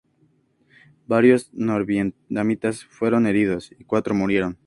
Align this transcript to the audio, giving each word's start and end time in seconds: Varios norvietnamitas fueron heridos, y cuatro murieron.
Varios 1.05 1.53
norvietnamitas 1.53 2.85
fueron 2.85 3.27
heridos, 3.27 3.69
y 3.77 3.83
cuatro 3.83 4.15
murieron. 4.15 4.57